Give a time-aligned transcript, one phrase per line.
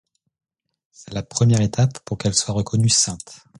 [0.91, 3.45] C'est la première étape pour qu'elle soit reconnue sainte.